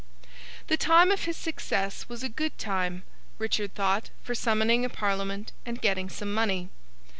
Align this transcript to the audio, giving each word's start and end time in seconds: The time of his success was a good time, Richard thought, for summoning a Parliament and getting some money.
The 0.65 0.77
time 0.77 1.11
of 1.11 1.25
his 1.25 1.37
success 1.37 2.09
was 2.09 2.23
a 2.23 2.27
good 2.27 2.57
time, 2.57 3.03
Richard 3.37 3.75
thought, 3.75 4.09
for 4.23 4.33
summoning 4.33 4.83
a 4.83 4.89
Parliament 4.89 5.51
and 5.63 5.79
getting 5.79 6.09
some 6.09 6.33
money. 6.33 6.69